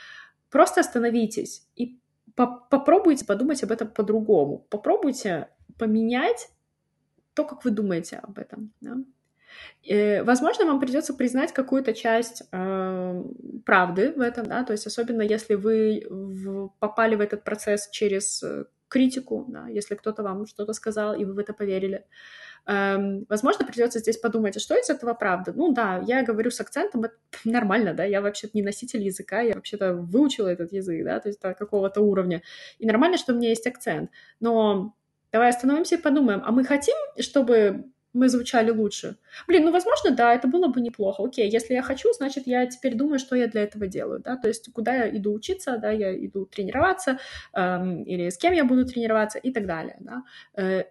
просто 0.51 0.81
остановитесь 0.81 1.69
и 1.77 1.99
попробуйте 2.35 3.25
подумать 3.25 3.63
об 3.63 3.73
этом 3.73 3.89
по-другому, 3.89 4.67
попробуйте 4.71 5.49
поменять 5.79 6.51
то, 7.35 7.45
как 7.45 7.65
вы 7.65 7.71
думаете 7.71 8.17
об 8.17 8.39
этом, 8.39 8.73
да? 8.81 8.97
И, 9.83 10.23
возможно, 10.25 10.65
вам 10.65 10.81
придется 10.81 11.13
признать 11.15 11.53
какую-то 11.53 11.93
часть 11.93 12.43
э, 12.53 13.25
правды 13.67 14.13
в 14.13 14.21
этом, 14.21 14.47
да, 14.47 14.65
то 14.65 14.73
есть 14.73 14.87
особенно 14.87 15.23
если 15.23 15.55
вы 15.55 16.07
в, 16.09 16.69
попали 16.79 17.17
в 17.17 17.21
этот 17.21 17.45
процесс 17.45 17.89
через 17.91 18.43
э, 18.43 18.65
критику, 18.89 19.45
да, 19.49 19.69
если 19.69 19.95
кто-то 19.95 20.23
вам 20.23 20.47
что-то 20.47 20.73
сказал, 20.73 21.15
и 21.15 21.25
вы 21.25 21.35
в 21.35 21.39
это 21.39 21.53
поверили. 21.53 22.07
Эм, 22.67 23.27
возможно, 23.29 23.67
придется 23.67 23.99
здесь 23.99 24.17
подумать, 24.17 24.57
а 24.57 24.61
что 24.61 24.77
из 24.77 24.89
этого 24.89 25.15
правда? 25.15 25.53
Ну 25.55 25.73
да, 25.73 26.03
я 26.07 26.23
говорю 26.23 26.51
с 26.51 26.61
акцентом, 26.61 27.05
это 27.05 27.15
нормально, 27.45 27.95
да, 27.95 28.05
я 28.05 28.21
вообще-то 28.21 28.53
не 28.55 28.63
носитель 28.63 29.03
языка, 29.03 29.41
я 29.41 29.55
вообще-то 29.55 29.95
выучила 29.95 30.49
этот 30.49 30.73
язык, 30.73 31.05
да, 31.05 31.21
то 31.21 31.29
есть 31.29 31.41
до 31.41 31.55
какого-то 31.55 32.01
уровня. 32.01 32.43
И 32.79 32.87
нормально, 32.87 33.19
что 33.19 33.33
у 33.33 33.37
меня 33.37 33.49
есть 33.49 33.67
акцент. 33.67 34.11
Но 34.41 34.95
давай 35.33 35.49
остановимся 35.49 35.97
и 35.97 36.01
подумаем, 36.01 36.43
а 36.45 36.53
мы 36.53 36.65
хотим, 36.65 36.97
чтобы 37.19 37.85
мы 38.13 38.29
звучали 38.29 38.71
лучше. 38.71 39.17
Блин, 39.49 39.65
ну, 39.65 39.73
возможно, 39.73 40.11
да, 40.11 40.35
это 40.35 40.47
было 40.47 40.69
бы 40.69 40.81
неплохо. 40.81 41.25
Окей, 41.25 41.51
если 41.51 41.75
я 41.75 41.83
хочу, 41.83 42.13
значит, 42.13 42.47
я 42.47 42.67
теперь 42.67 42.95
думаю, 42.95 43.19
что 43.19 43.35
я 43.37 43.49
для 43.49 43.63
этого 43.63 43.87
делаю, 43.87 44.21
да, 44.21 44.37
то 44.37 44.49
есть 44.49 44.71
куда 44.73 44.95
я 44.95 45.17
иду 45.17 45.33
учиться, 45.33 45.79
да, 45.79 45.91
я 45.91 46.15
иду 46.15 46.45
тренироваться, 46.45 47.19
эм, 47.55 48.03
или 48.03 48.29
с 48.29 48.37
кем 48.37 48.53
я 48.53 48.65
буду 48.65 48.85
тренироваться 48.85 49.39
и 49.39 49.51
так 49.51 49.67
далее, 49.67 49.97
да. 50.01 50.23
Э, 50.55 50.85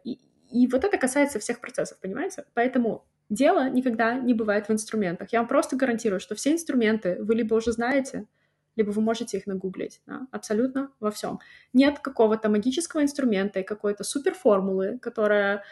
и 0.52 0.68
вот 0.68 0.84
это 0.84 0.98
касается 0.98 1.40
всех 1.40 1.60
процессов, 1.60 2.00
понимаете? 2.00 2.46
Поэтому 2.54 3.06
дело 3.30 3.70
никогда 3.70 4.16
не 4.16 4.34
бывает 4.34 4.68
в 4.68 4.72
инструментах. 4.72 5.32
Я 5.32 5.40
вам 5.40 5.48
просто 5.48 5.76
гарантирую, 5.76 6.20
что 6.20 6.36
все 6.36 6.52
инструменты 6.52 7.18
вы 7.20 7.36
либо 7.36 7.56
уже 7.56 7.72
знаете, 7.72 8.28
либо 8.76 8.92
вы 8.92 9.02
можете 9.02 9.38
их 9.38 9.48
нагуглить, 9.48 10.02
да, 10.06 10.28
абсолютно 10.32 10.92
во 11.00 11.12
всем. 11.12 11.40
Нет 11.74 12.00
какого-то 12.00 12.50
магического 12.50 13.02
инструмента 13.02 13.60
и 13.60 13.64
какой-то 13.64 14.04
суперформулы, 14.04 15.00
которая 15.00 15.64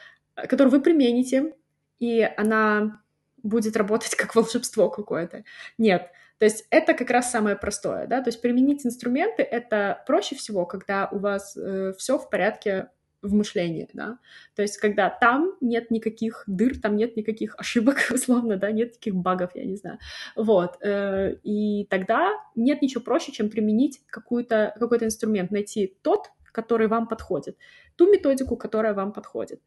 которую 0.48 0.71
вы 0.71 0.81
примените, 0.81 1.53
и 2.00 2.29
она 2.38 3.01
будет 3.43 3.75
работать 3.77 4.15
как 4.15 4.36
волшебство 4.36 4.89
какое-то. 4.89 5.43
Нет. 5.77 6.12
То 6.38 6.45
есть 6.45 6.65
это 6.69 6.93
как 6.93 7.09
раз 7.09 7.29
самое 7.29 7.57
простое, 7.57 8.07
да, 8.07 8.21
то 8.21 8.29
есть 8.29 8.41
применить 8.41 8.86
инструменты 8.86 9.43
это 9.43 10.01
проще 10.07 10.36
всего, 10.36 10.65
когда 10.65 11.09
у 11.12 11.19
вас 11.19 11.57
э, 11.57 11.91
все 11.98 12.17
в 12.17 12.29
порядке 12.29 12.91
в 13.21 13.33
мышлении, 13.33 13.88
да, 13.93 14.19
то 14.55 14.61
есть 14.61 14.77
когда 14.77 15.09
там 15.09 15.53
нет 15.61 15.91
никаких 15.91 16.43
дыр, 16.47 16.79
там 16.79 16.95
нет 16.95 17.17
никаких 17.17 17.55
ошибок, 17.57 17.97
условно, 18.13 18.57
да, 18.57 18.71
нет 18.71 18.89
никаких 18.89 19.15
багов, 19.15 19.51
я 19.55 19.65
не 19.65 19.75
знаю, 19.75 19.99
вот, 20.35 20.77
э, 20.81 21.35
и 21.43 21.85
тогда 21.89 22.31
нет 22.55 22.81
ничего 22.81 23.03
проще, 23.03 23.31
чем 23.31 23.49
применить 23.49 24.01
какую-то, 24.07 24.73
какой-то 24.77 25.05
инструмент, 25.05 25.51
найти 25.51 25.95
тот, 26.01 26.31
который 26.51 26.88
вам 26.88 27.07
подходит, 27.07 27.57
ту 27.95 28.11
методику, 28.11 28.57
которая 28.57 28.93
вам 28.93 29.13
подходит. 29.13 29.61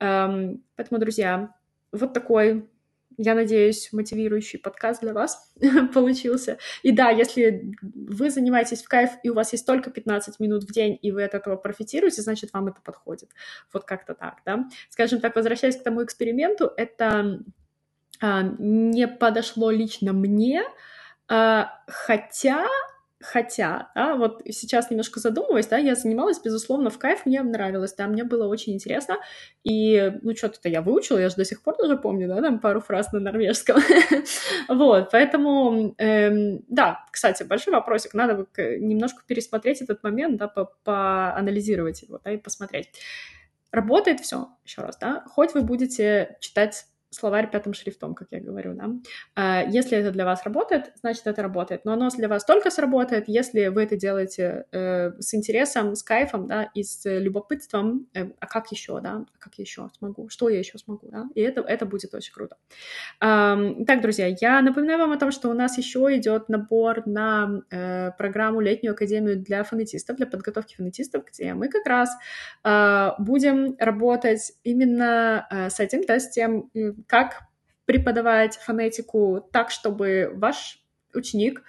Эм, 0.00 0.62
поэтому, 0.76 1.00
друзья, 1.00 1.54
вот 1.92 2.12
такой 2.12 2.68
я 3.18 3.34
надеюсь, 3.34 3.90
мотивирующий 3.92 4.58
подкаст 4.58 5.00
для 5.00 5.12
вас 5.12 5.52
получился. 5.94 6.58
И 6.82 6.92
да, 6.92 7.10
если 7.10 7.72
вы 7.82 8.30
занимаетесь 8.30 8.82
в 8.82 8.88
кайф, 8.88 9.10
и 9.22 9.30
у 9.30 9.34
вас 9.34 9.52
есть 9.52 9.66
только 9.66 9.90
15 9.90 10.40
минут 10.40 10.64
в 10.64 10.72
день, 10.72 10.98
и 11.00 11.12
вы 11.12 11.24
от 11.24 11.34
этого 11.34 11.56
профитируете, 11.56 12.22
значит, 12.22 12.52
вам 12.52 12.68
это 12.68 12.80
подходит. 12.82 13.30
Вот 13.72 13.84
как-то 13.84 14.14
так, 14.14 14.42
да. 14.44 14.66
Скажем 14.90 15.20
так, 15.20 15.34
возвращаясь 15.36 15.76
к 15.76 15.82
тому 15.82 16.04
эксперименту, 16.04 16.70
это 16.76 17.40
а, 18.20 18.42
не 18.58 19.08
подошло 19.08 19.70
лично 19.70 20.12
мне, 20.12 20.62
а, 21.28 21.82
хотя 21.86 22.66
Хотя, 23.22 23.90
да, 23.94 24.14
вот 24.14 24.42
сейчас 24.50 24.90
немножко 24.90 25.20
задумываясь, 25.20 25.66
да, 25.66 25.78
я 25.78 25.94
занималась, 25.94 26.38
безусловно, 26.38 26.90
в 26.90 26.98
кайф, 26.98 27.24
мне 27.24 27.42
нравилось, 27.42 27.94
да, 27.94 28.06
мне 28.08 28.24
было 28.24 28.46
очень 28.46 28.74
интересно, 28.74 29.16
и, 29.64 30.12
ну, 30.20 30.36
что-то 30.36 30.68
я 30.68 30.82
выучила, 30.82 31.18
я 31.18 31.30
же 31.30 31.36
до 31.36 31.46
сих 31.46 31.62
пор 31.62 31.78
даже 31.78 31.96
помню, 31.96 32.28
да, 32.28 32.42
там 32.42 32.60
пару 32.60 32.80
фраз 32.80 33.12
на 33.12 33.20
норвежском, 33.20 33.80
вот, 34.68 35.08
поэтому, 35.10 35.94
эм, 35.96 36.62
да, 36.68 37.06
кстати, 37.10 37.42
большой 37.42 37.72
вопросик, 37.72 38.12
надо 38.12 38.46
немножко 38.58 39.22
пересмотреть 39.26 39.80
этот 39.80 40.02
момент, 40.02 40.36
да, 40.36 40.48
поанализировать 40.84 42.02
его, 42.02 42.20
да, 42.22 42.32
и 42.32 42.36
посмотреть. 42.36 42.90
Работает 43.72 44.20
все, 44.20 44.48
еще 44.62 44.82
раз, 44.82 44.98
да, 44.98 45.24
хоть 45.26 45.54
вы 45.54 45.62
будете 45.62 46.36
читать 46.40 46.84
словарь 47.16 47.50
пятым 47.50 47.72
шрифтом, 47.74 48.14
как 48.14 48.28
я 48.30 48.40
говорю, 48.40 48.74
да. 48.74 48.90
А, 49.34 49.64
если 49.66 49.98
это 49.98 50.10
для 50.10 50.24
вас 50.24 50.44
работает, 50.44 50.92
значит, 51.00 51.26
это 51.26 51.42
работает. 51.42 51.84
Но 51.84 51.92
оно 51.92 52.08
для 52.10 52.28
вас 52.28 52.44
только 52.44 52.70
сработает, 52.70 53.24
если 53.26 53.68
вы 53.68 53.84
это 53.84 53.96
делаете 53.96 54.66
э, 54.72 55.12
с 55.18 55.34
интересом, 55.34 55.94
с 55.94 56.02
кайфом, 56.02 56.46
да, 56.46 56.68
и 56.74 56.82
с 56.82 57.02
любопытством, 57.04 58.06
э, 58.14 58.30
а 58.38 58.46
как 58.46 58.70
еще, 58.70 59.00
да, 59.00 59.24
а 59.34 59.38
как 59.38 59.54
еще 59.58 59.88
смогу, 59.98 60.28
что 60.28 60.48
я 60.48 60.58
еще 60.58 60.78
смогу, 60.78 61.08
да, 61.10 61.24
и 61.34 61.40
это, 61.40 61.62
это 61.62 61.86
будет 61.86 62.14
очень 62.14 62.32
круто. 62.32 62.56
Так, 63.18 64.00
друзья, 64.02 64.34
я 64.40 64.60
напоминаю 64.60 64.98
вам 64.98 65.12
о 65.12 65.18
том, 65.18 65.30
что 65.30 65.48
у 65.48 65.54
нас 65.54 65.78
еще 65.78 66.14
идет 66.16 66.48
набор 66.48 67.06
на 67.06 67.62
э, 67.70 68.10
программу 68.18 68.60
«Летнюю 68.60 68.92
академию 68.92 69.40
для 69.40 69.64
фонетистов», 69.64 70.16
для 70.16 70.26
подготовки 70.26 70.76
фонетистов, 70.76 71.24
где 71.24 71.54
мы 71.54 71.68
как 71.68 71.86
раз 71.86 72.10
э, 72.64 73.10
будем 73.18 73.76
работать 73.78 74.52
именно 74.64 75.46
с 75.50 75.80
этим, 75.80 76.04
да, 76.06 76.18
с 76.18 76.30
тем, 76.30 76.70
как 77.06 77.42
преподавать 77.84 78.56
фонетику 78.56 79.48
так, 79.52 79.70
чтобы 79.70 80.32
ваш 80.34 80.82
ученик 81.14 81.62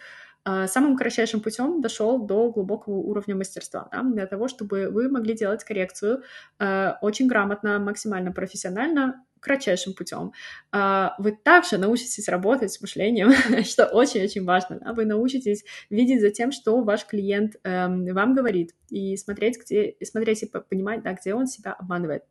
а, 0.49 0.65
самым 0.67 0.95
кратчайшим 0.95 1.41
путем 1.41 1.81
дошел 1.81 2.25
до 2.25 2.49
глубокого 2.49 2.95
уровня 2.95 3.35
мастерства, 3.35 3.89
да, 3.91 4.01
для 4.01 4.25
того, 4.25 4.47
чтобы 4.47 4.89
вы 4.89 5.09
могли 5.09 5.35
делать 5.35 5.65
коррекцию 5.65 6.23
э, 6.59 6.93
очень 7.01 7.27
грамотно, 7.27 7.79
максимально 7.79 8.31
профессионально, 8.31 9.25
кратчайшим 9.47 9.93
путем. 9.93 10.33
А, 10.71 11.15
вы 11.17 11.31
также 11.31 11.77
научитесь 11.77 12.27
работать 12.27 12.71
с 12.71 12.81
мышлением, 12.81 13.31
что 13.63 13.85
очень-очень 13.85 14.43
важно. 14.43 14.79
Да? 14.79 14.93
Вы 14.93 15.05
научитесь 15.05 15.63
видеть 15.89 16.21
за 16.21 16.29
тем, 16.29 16.51
что 16.51 16.81
ваш 16.81 17.05
клиент 17.05 17.55
эм, 17.63 18.05
вам 18.13 18.35
говорит, 18.35 18.73
и 18.89 19.17
смотреть, 19.17 19.59
где, 19.59 19.95
смотреть 20.03 20.43
и 20.43 20.45
понимать, 20.45 21.03
да, 21.03 21.13
где 21.13 21.33
он 21.33 21.47
себя 21.47 21.73
обманывает. 21.73 22.23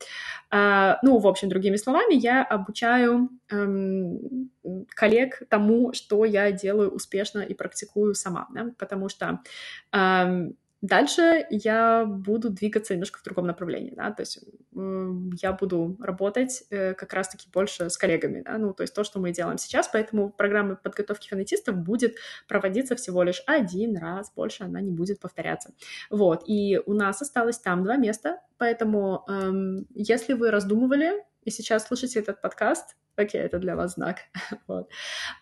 А, 0.50 0.98
ну, 1.02 1.18
в 1.18 1.26
общем, 1.26 1.48
другими 1.48 1.76
словами, 1.76 2.14
я 2.14 2.44
обучаю 2.44 3.30
эм, 3.50 4.50
коллег 4.88 5.42
тому, 5.48 5.92
что 5.92 6.24
я 6.24 6.52
делаю 6.52 6.90
успешно 6.90 7.40
и 7.40 7.54
практикую 7.54 8.14
сама, 8.14 8.48
да? 8.54 8.72
потому 8.78 9.08
что 9.08 9.40
эм, 9.92 10.56
Дальше 10.82 11.46
я 11.48 12.04
буду 12.04 12.50
двигаться 12.50 12.92
немножко 12.92 13.18
в 13.18 13.22
другом 13.22 13.46
направлении, 13.46 13.94
да, 13.96 14.10
то 14.10 14.20
есть 14.20 14.40
я 14.72 15.52
буду 15.52 15.96
работать 16.00 16.64
э, 16.68 16.92
как 16.92 17.14
раз-таки 17.14 17.48
больше 17.50 17.88
с 17.88 17.96
коллегами, 17.96 18.42
да, 18.42 18.58
ну, 18.58 18.74
то 18.74 18.82
есть 18.82 18.94
то, 18.94 19.02
что 19.02 19.18
мы 19.18 19.32
делаем 19.32 19.56
сейчас, 19.56 19.88
поэтому 19.88 20.30
программа 20.30 20.76
подготовки 20.76 21.28
фонетистов 21.28 21.76
будет 21.76 22.16
проводиться 22.46 22.94
всего 22.94 23.22
лишь 23.22 23.42
один 23.46 23.96
раз, 23.96 24.30
больше 24.34 24.64
она 24.64 24.82
не 24.82 24.92
будет 24.92 25.18
повторяться. 25.18 25.72
Вот, 26.10 26.42
и 26.46 26.78
у 26.84 26.92
нас 26.92 27.22
осталось 27.22 27.58
там 27.58 27.82
два 27.82 27.96
места, 27.96 28.40
поэтому 28.58 29.24
эм, 29.28 29.86
если 29.94 30.34
вы 30.34 30.50
раздумывали 30.50 31.24
и 31.42 31.50
сейчас 31.50 31.86
слушаете 31.86 32.20
этот 32.20 32.42
подкаст, 32.42 32.96
окей, 33.16 33.40
это 33.40 33.58
для 33.58 33.76
вас 33.76 33.94
знак. 33.94 34.18
вот. 34.66 34.88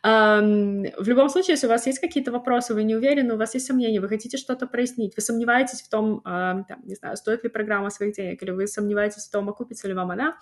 um, 0.05 0.93
в 0.99 1.09
любом 1.09 1.29
случае, 1.29 1.55
если 1.55 1.67
у 1.67 1.71
вас 1.71 1.87
есть 1.87 1.99
какие-то 1.99 2.33
вопросы, 2.33 2.75
вы 2.75 2.85
не 2.85 2.95
уверены, 2.95 3.35
у 3.35 3.37
вас 3.37 3.55
есть 3.55 3.67
сомнения, 3.67 4.01
вы 4.01 4.09
хотите 4.09 4.37
что-то 4.37 4.67
прояснить, 4.67 5.17
вы 5.17 5.23
сомневаетесь 5.23 5.83
в 5.83 5.89
том, 5.89 6.23
uh, 6.25 6.63
там, 6.69 6.81
не 6.85 6.95
знаю, 6.95 7.17
стоит 7.17 7.45
ли 7.45 7.51
программа 7.51 7.91
своих 7.91 8.15
денег, 8.15 8.43
или 8.43 8.51
вы 8.51 8.67
сомневаетесь 8.67 9.27
в 9.27 9.31
том, 9.31 9.49
окупится 9.49 9.89
ли 9.89 9.95
вам 9.95 10.11
она, 10.11 10.39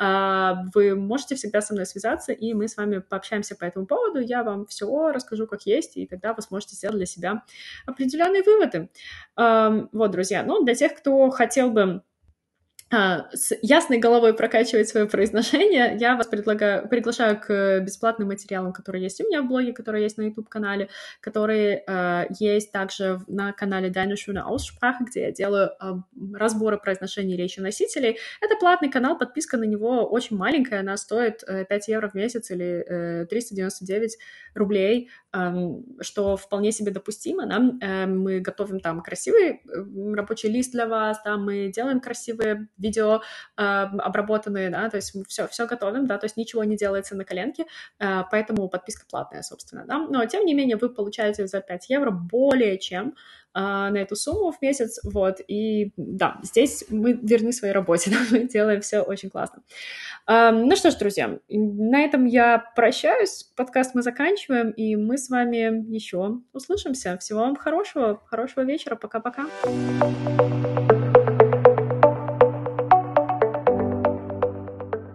uh, 0.00 0.54
вы 0.74 0.94
можете 0.94 1.34
всегда 1.34 1.60
со 1.60 1.74
мной 1.74 1.86
связаться, 1.86 2.32
и 2.32 2.54
мы 2.54 2.68
с 2.68 2.76
вами 2.76 2.98
пообщаемся 2.98 3.56
по 3.56 3.64
этому 3.64 3.86
поводу, 3.86 4.20
я 4.20 4.42
вам 4.42 4.66
все 4.66 5.12
расскажу, 5.12 5.46
как 5.46 5.62
есть, 5.66 5.96
и 5.96 6.06
тогда 6.06 6.34
вы 6.34 6.42
сможете 6.42 6.76
сделать 6.76 6.96
для 6.96 7.06
себя 7.06 7.42
определенные 7.86 8.42
выводы. 8.42 8.90
Um, 9.38 9.88
вот, 9.92 10.10
друзья, 10.10 10.42
ну, 10.42 10.64
для 10.64 10.74
тех, 10.74 10.94
кто 10.94 11.30
хотел 11.30 11.70
бы 11.70 12.02
с 12.88 13.52
ясной 13.62 13.98
головой 13.98 14.32
прокачивать 14.32 14.88
свое 14.88 15.06
произношение, 15.06 15.96
я 15.98 16.14
вас 16.14 16.28
предлагаю, 16.28 16.88
приглашаю 16.88 17.40
к 17.40 17.80
бесплатным 17.80 18.28
материалам, 18.28 18.72
которые 18.72 19.02
есть 19.02 19.20
у 19.20 19.26
меня 19.26 19.42
в 19.42 19.48
блоге, 19.48 19.72
которые 19.72 20.04
есть 20.04 20.18
на 20.18 20.22
YouTube-канале, 20.22 20.88
которые 21.20 21.82
э, 21.84 22.26
есть 22.38 22.70
также 22.70 23.20
на 23.26 23.52
канале 23.52 23.88
Deine 23.88 24.14
Schöne 24.14 24.44
Aussprache, 24.46 25.04
где 25.04 25.22
я 25.22 25.32
делаю 25.32 25.70
э, 25.80 25.94
разборы 26.34 26.78
произношения 26.78 27.36
речи 27.36 27.58
носителей. 27.58 28.18
Это 28.40 28.54
платный 28.54 28.88
канал, 28.88 29.18
подписка 29.18 29.56
на 29.56 29.64
него 29.64 30.04
очень 30.04 30.36
маленькая, 30.36 30.80
она 30.80 30.96
стоит 30.96 31.42
э, 31.48 31.64
5 31.64 31.88
евро 31.88 32.08
в 32.08 32.14
месяц 32.14 32.52
или 32.52 32.84
э, 33.22 33.26
399 33.26 34.16
рублей, 34.54 35.10
э, 35.32 35.54
что 36.02 36.36
вполне 36.36 36.70
себе 36.70 36.92
допустимо. 36.92 37.46
Да? 37.46 37.78
Э, 37.80 38.06
мы 38.06 38.38
готовим 38.38 38.78
там 38.78 39.02
красивый 39.02 39.60
рабочий 40.14 40.48
лист 40.48 40.70
для 40.70 40.86
вас, 40.86 41.18
да? 41.24 41.36
мы 41.36 41.68
делаем 41.74 42.00
красивые 42.00 42.68
видео 42.86 43.22
э, 43.56 43.62
обработанные, 43.62 44.70
да, 44.70 44.88
то 44.90 44.96
есть 44.96 45.14
все, 45.28 45.46
все 45.48 45.66
готовим, 45.66 46.06
да, 46.06 46.18
то 46.18 46.26
есть 46.26 46.36
ничего 46.36 46.64
не 46.64 46.76
делается 46.76 47.16
на 47.16 47.24
коленке, 47.24 47.66
э, 47.98 48.22
поэтому 48.30 48.68
подписка 48.68 49.06
платная, 49.08 49.42
собственно, 49.42 49.84
да, 49.86 49.98
но 49.98 50.24
тем 50.26 50.44
не 50.44 50.54
менее 50.54 50.76
вы 50.76 50.88
получаете 50.88 51.46
за 51.46 51.60
5 51.60 51.90
евро 51.90 52.10
более 52.10 52.78
чем 52.78 53.14
а, 53.58 53.88
на 53.88 53.96
эту 53.96 54.16
сумму 54.16 54.52
в 54.52 54.60
месяц, 54.60 55.00
вот, 55.02 55.38
и 55.48 55.90
да, 55.96 56.36
здесь 56.42 56.84
мы 56.90 57.14
верны 57.14 57.52
своей 57.52 57.72
работе, 57.72 58.10
да, 58.12 58.18
мы 58.30 58.46
делаем 58.46 58.82
все 58.82 59.00
очень 59.00 59.30
классно. 59.30 59.62
А, 60.26 60.50
ну 60.52 60.76
что 60.76 60.90
ж, 60.90 60.96
друзья, 60.96 61.38
на 61.48 62.00
этом 62.02 62.26
я 62.26 62.58
прощаюсь, 62.76 63.44
подкаст 63.56 63.94
мы 63.94 64.02
заканчиваем, 64.02 64.72
и 64.72 64.94
мы 64.96 65.16
с 65.16 65.30
вами 65.30 65.90
еще 65.90 66.42
услышимся. 66.52 67.16
Всего 67.16 67.40
вам 67.40 67.56
хорошего, 67.56 68.20
хорошего 68.26 68.62
вечера, 68.64 68.94
пока-пока. 68.94 69.46